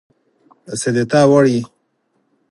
چي 0.81 0.89
ستا 1.01 1.19
وړ 1.31 1.43
وي 1.51 1.61